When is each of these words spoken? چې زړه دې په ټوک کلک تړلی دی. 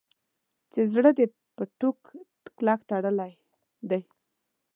چې 0.71 0.81
زړه 0.93 1.09
دې 1.17 1.25
په 1.55 1.63
ټوک 1.79 1.99
کلک 2.57 2.79
تړلی 2.89 3.31
دی. 3.89 4.01